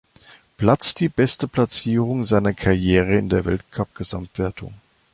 Platz 0.57 0.95
die 0.95 1.09
beste 1.09 1.47
Platzierung 1.47 2.23
seiner 2.23 2.53
Karriere 2.55 3.17
in 3.19 3.29
der 3.29 3.45
Weltcup-Gesamtwertung. 3.45 4.73